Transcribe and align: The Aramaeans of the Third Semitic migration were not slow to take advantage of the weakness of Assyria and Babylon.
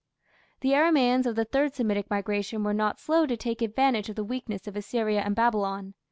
The 0.61 0.71
Aramaeans 0.73 1.27
of 1.27 1.35
the 1.35 1.45
Third 1.45 1.75
Semitic 1.75 2.09
migration 2.09 2.63
were 2.63 2.73
not 2.73 2.99
slow 2.99 3.27
to 3.27 3.37
take 3.37 3.61
advantage 3.61 4.09
of 4.09 4.15
the 4.15 4.23
weakness 4.23 4.65
of 4.65 4.75
Assyria 4.75 5.21
and 5.21 5.35
Babylon. 5.35 5.93